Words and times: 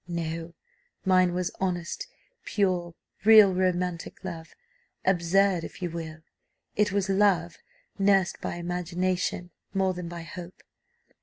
No; 0.07 0.55
mine 1.05 1.31
was 1.35 1.51
honest, 1.59 2.07
pure, 2.43 2.95
real 3.23 3.53
romantic 3.53 4.23
love 4.23 4.55
absurd 5.05 5.63
if 5.63 5.79
you 5.79 5.91
will; 5.91 6.23
it 6.75 6.91
was 6.91 7.07
love 7.07 7.59
nursed 7.99 8.41
by 8.41 8.55
imagination 8.55 9.51
more 9.75 9.93
than 9.93 10.07
by 10.07 10.23
hope. 10.23 10.63